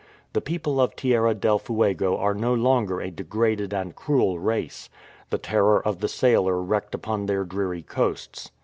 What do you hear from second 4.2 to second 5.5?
race, the